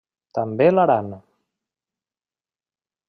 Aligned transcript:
També 0.37 0.69
l'Aran. 0.71 1.13